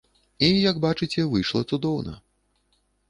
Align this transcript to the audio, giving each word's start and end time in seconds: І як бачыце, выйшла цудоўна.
І 0.47 0.47
як 0.69 0.79
бачыце, 0.85 1.25
выйшла 1.33 1.61
цудоўна. 1.69 2.13